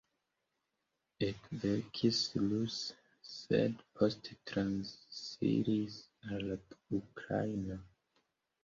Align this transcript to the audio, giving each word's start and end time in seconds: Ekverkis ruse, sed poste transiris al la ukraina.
Ekverkis 1.27 2.21
ruse, 2.47 2.97
sed 3.33 3.85
poste 4.01 4.39
transiris 4.53 6.01
al 6.31 6.47
la 6.51 6.61
ukraina. 7.05 7.81